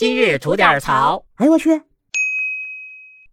[0.00, 1.22] 今日吐点槽。
[1.34, 1.82] 哎呦我去！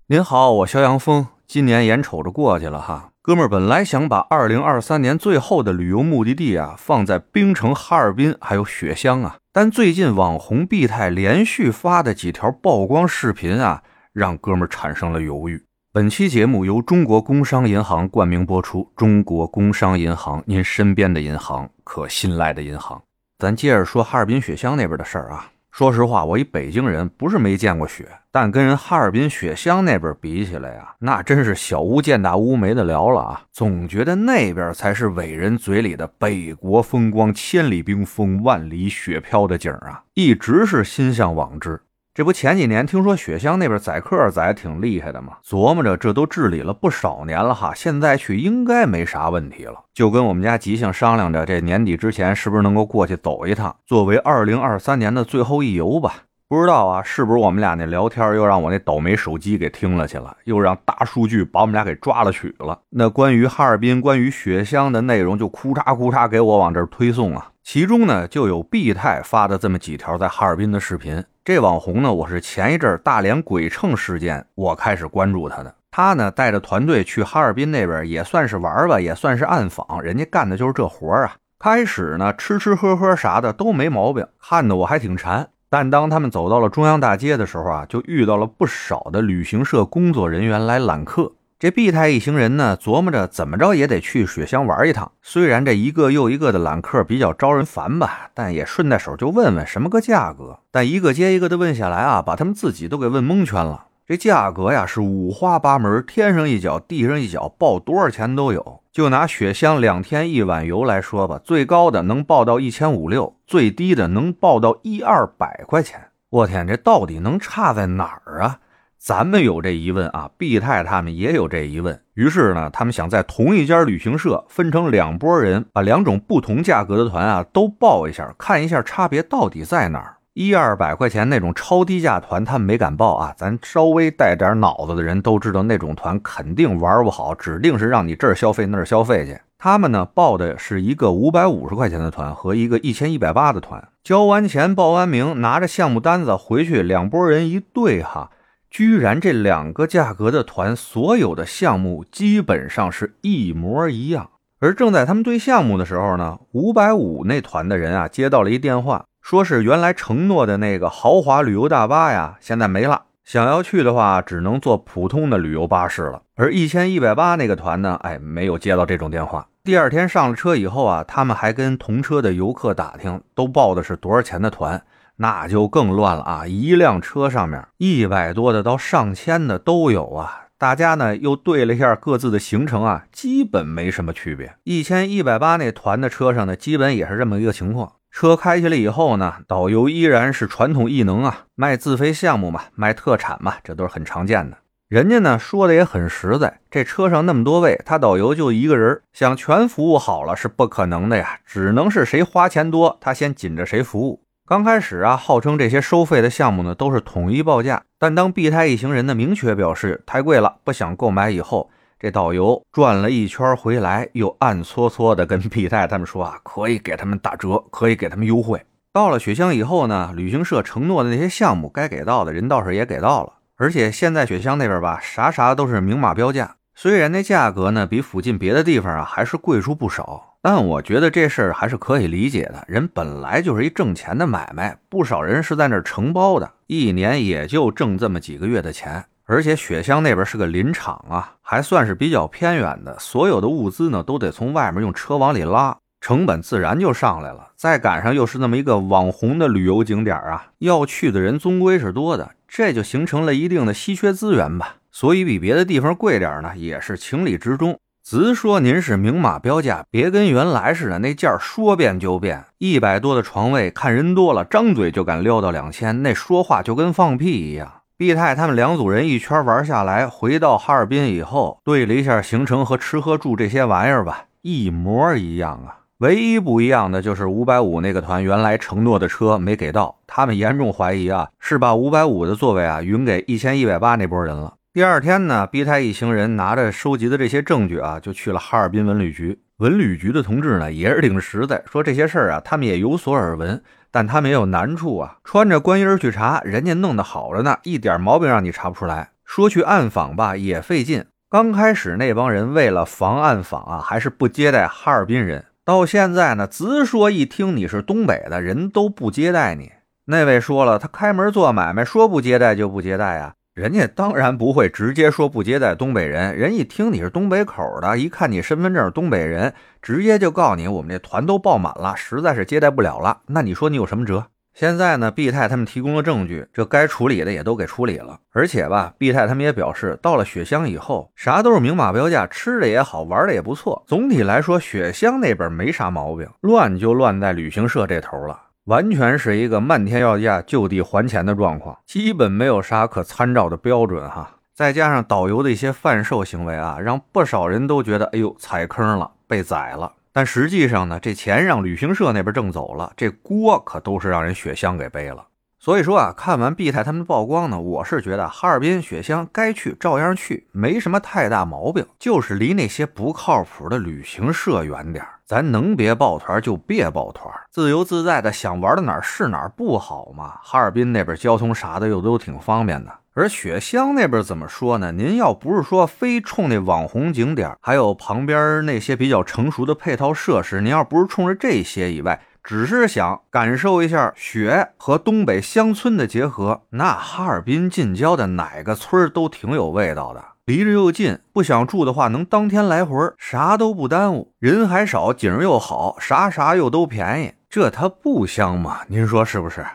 [0.08, 1.26] 您好，我肖阳峰。
[1.48, 13.82] 今年眼瞅着过去了哈，哥们儿本来想把2023年最后的旅游目的地啊放在冰城、哈尔滨还有雪乡啊，但最近网红毕泰连续发的几条曝光视频啊，
[14.12, 15.64] 让哥们儿产生了犹豫。
[15.94, 18.92] 本期节目由中国工商银行冠名播出。
[18.98, 23.02] 中国工商银行，您身边的银行，可信赖的银行。
[23.40, 25.50] 咱接着说哈尔滨雪乡那边的事儿啊。
[25.72, 33.42] 说实话，我一北京人，不是没见过雪，但跟人哈尔滨雪乡那边比起来呀，那真是小巫见大巫，没得聊了啊！
[33.52, 41.80] 总觉得那边才是伟人嘴里的北国风光，千里冰封，万里雪飘的景啊，一直是心向往之。
[42.18, 45.34] 这不前几年听说雪乡那边宰客宰挺厉害的嘛？
[45.46, 49.76] 琢磨着这都治理了不少年了哈，现在去应该没啥问题了。
[49.94, 56.24] 就跟我们家吉庆商量着，这年底之前是不是能够过去走一趟，作为二零二三年的最后一游吧？
[56.50, 62.80] 不知道啊，是不是我们俩那聊天又让我那倒霉手机给听了去了，又让大数据把我们俩给抓了取了？
[62.92, 67.52] 那关于哈尔滨、关于雪乡的内容就哭嚓哭嚓给我往这儿推送啊。
[67.66, 71.22] 其中呢，就有毕泰发的这么几条在哈尔滨的视频。
[71.44, 75.76] 这网红呢，我是前一阵大连鬼秤事件，我开始关注他的。
[75.92, 80.02] 他呢带着团队去哈尔滨那边，也算是玩吧，也算是暗访。
[80.02, 81.36] 人家干的就是这活啊。
[81.60, 85.50] 开始呢吃吃喝喝啥的都没毛病，看得我还挺馋。
[85.70, 91.34] 但当他们走到了中央大街的时候啊，就遇到了不少的旅行社工作人员来揽客。
[91.60, 95.12] 这毕太一行人呢，琢磨着怎么着也得去雪乡玩一趟。
[95.24, 100.60] 虽然这一个又一个的揽客比较招人烦吧，但也顺带手就问问什么个价格。
[100.70, 103.86] 但一个接一个的问下来啊，把他们自己都给问蒙圈了。
[104.08, 108.82] 这价格呀是五花八门，天上一脚地上一脚，报多少钱都有。
[108.90, 116.08] 就拿雪乡两天一晚游来说吧，最高的能报到一千五六，最低的能报到一二百块钱。
[116.30, 118.60] 我天，这到底能差在哪儿啊？
[118.98, 122.02] 咱们有这疑问啊，毕太他们也有这疑问。
[122.14, 130.17] 于是呢，他们想在同一家旅行社分成两拨人，把两种不同价格的团啊都报一下，看一下差别到底在哪儿。
[130.38, 133.34] 一二百块钱那种超低价团，他们没敢报啊。
[133.36, 139.40] 咱稍微带点脑子的人都知道，那种团肯定玩不好，指定是让你这儿消费那儿消费去。
[139.58, 143.84] 他们呢报的是一个五百五十块钱的团和一个一千一百八的团。
[144.04, 148.30] 交完钱报完名，拿着项目单子回去，两拨人一对哈。
[148.70, 154.30] 居然这两个价格的团，所有的项目基本上是一模一样。
[154.60, 163.08] 而正在他们对项目的时候呢，五百五那团的人啊，接到了一电话，说是原来承诺的那个豪华旅游大巴呀，现在没了。
[163.26, 166.22] 想要去的话，只能坐普通的旅游巴士了。
[166.36, 169.46] 而一千一百八那个团呢，哎，没有接到这种电话。
[169.66, 174.82] 第二天上了车以后啊，他们还跟同车的游客打听，都报的是多少钱的团。
[175.18, 176.48] 那就更乱了啊！
[176.48, 180.46] 一辆车上面一百多的到上千的都有啊！
[180.58, 184.56] 大家呢又对了一下各自的行程啊，基本没什么区别。
[184.64, 187.92] 一千一百八那团的车上呢，基本也是这么一个情况。
[188.12, 194.58] 车开起来以后呢，导游依然是传统艺能啊，卖自费项目嘛，卖特产嘛，这都是很常见的。
[194.88, 204.22] 人家呢说的也很实在，这车上那么多位，他导游就一个人，想全服务好了是不可能的呀，只能是谁花钱多，他先紧着谁服务。
[204.48, 218.62] 刚开始啊，号称这些收费的项目呢都是统一报价，但当 B 胎一行人呢明确表示太贵了，不想购买以后，这导游转了一圈回来，又暗搓搓的跟皮太他们说啊，可以给他们打折，可以给他们优惠。
[218.94, 230.36] 到了雪乡以后呢，旅行社承诺的那些项目该给到的人倒是也给到了，而且现在雪乡那边吧，啥啥都是明码标价，虽然那价格呢比附近别的地方啊还是贵出不少。
[230.40, 239.04] 但我觉得这事儿还是可以理解的，人本来就是一挣钱的买卖，不少人是在那儿承包的，一年也就挣这么几个月的钱。
[239.28, 247.50] 而且雪乡那边是个林场啊，还算是比较偏远的，所有的物资呢都得从外面用车往里拉，成本自然就上来了。
[247.58, 254.78] 再赶上又是那么一个网红的旅游景点啊，要去的人终归是多的，这就形成了一定的稀缺资源吧。
[254.92, 257.78] 所以比别的地方贵点呢，也是情理之中。
[258.04, 262.46] 直说您是明码标价，别跟原来似的，那价说变就变。
[262.60, 267.82] 一百多的床位，看人多了，张嘴就敢撩到两千，那说话就跟放屁一样。
[268.00, 275.80] 毕太他们两组人一圈玩下来，回到哈尔滨以后，对了一下行程和吃喝住这些玩意儿吧，一模一样啊。
[275.98, 284.54] 唯一不一样的就是五百五那个团原来承诺的车没给到，他们严重怀疑啊，是把五百五的座位啊匀给一千一百八那波人了。
[284.72, 289.40] 第二天呢，毕太一行人拿着收集的这些证据啊，就去了哈尔滨文旅局。
[289.58, 295.18] 文旅局的同志呢，也是挺实在，说这些事儿啊，他们也有所耳闻，但他们也有难处啊。
[295.24, 299.10] 穿着官衣去查，人家弄得好着呢，一点毛病让你查不出来。
[299.26, 301.04] 说去暗访吧，也费劲。
[301.28, 305.46] 刚开始那帮人为了防暗访啊，还是不接待哈尔滨人。
[305.66, 309.72] 到现在呢，直说一听你是东北的人都不接待你。
[310.06, 313.34] 那位说了，他开门做买卖，说不接待就不接待啊。
[313.58, 319.52] 人家当然不会直接说不接待东北人，人一听你是东北口的，一看你身份证东北人，
[319.82, 323.22] 直接就告你我们这团都爆满了，实在是接待不了了。
[323.26, 324.26] 那你说你有什么辙？
[324.54, 328.20] 现在呢，毕太他们提供了证据，这该处理的也都给处理了。
[328.32, 333.84] 而且吧，毕太他们也表示，到了雪乡以后，啥都是明码标价，吃的也好，玩的也不错。
[333.88, 338.40] 总体来说，雪乡那边没啥毛病，乱就乱在旅行社这头了。
[338.68, 344.30] 完全是一个漫天要价就地还钱的状况，基本没有啥可参照的标准哈。
[344.54, 349.94] 再加上导游的一些贩售行为啊，让不少人都觉得，哎呦，踩坑了，被宰了。
[350.12, 355.26] 但实际上呢，这钱让旅行社那边挣走了，这锅可都是让人雪乡给背了。
[355.60, 370.36] 所以说啊，看完毕太他们的曝光呢，我是觉得哈尔滨雪乡该去照样去，没什么太大毛病，就是离那些不靠谱的旅行社远点咱能别抱团就别抱团，自由自在的想玩到哪儿是哪儿不好吗？
[370.44, 374.92] 哈尔滨那边交通啥的又都挺方便的，而雪乡那边怎么说呢？
[374.92, 382.22] 您要不是说非冲那网红景点，还有旁边那些比较成熟的配套设施，您要不是冲着这些以外。
[382.44, 398.80] 只是想感受一下雪和东北乡村的结合，那哈尔滨近郊的哪个村都挺有味道的，离着又近，不想住的话能当天来回，啥都不耽误，人还少，景又好，啥啥又都便宜，这它不香吗？
[398.88, 399.66] 您说是不是？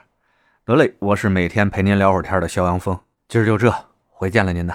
[0.65, 2.99] 得嘞，我是每天陪您聊会儿天的肖阳峰，
[3.29, 3.71] 今儿就这，
[4.09, 4.75] 回见了您的。